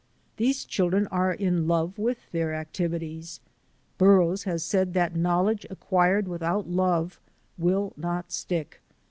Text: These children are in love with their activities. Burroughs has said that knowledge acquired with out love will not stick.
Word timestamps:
These 0.37 0.65
children 0.65 1.05
are 1.11 1.31
in 1.31 1.67
love 1.67 1.99
with 1.99 2.25
their 2.31 2.55
activities. 2.55 3.39
Burroughs 3.99 4.45
has 4.45 4.63
said 4.63 4.95
that 4.95 5.15
knowledge 5.15 5.63
acquired 5.69 6.27
with 6.27 6.41
out 6.41 6.67
love 6.67 7.19
will 7.55 7.93
not 7.95 8.31
stick. 8.31 8.81